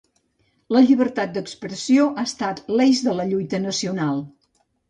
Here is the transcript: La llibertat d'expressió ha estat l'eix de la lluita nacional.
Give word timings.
La 0.75 0.79
llibertat 0.85 1.35
d'expressió 1.35 2.07
ha 2.15 2.25
estat 2.31 2.65
l'eix 2.79 3.05
de 3.09 3.17
la 3.21 3.29
lluita 3.35 3.63
nacional. 3.71 4.27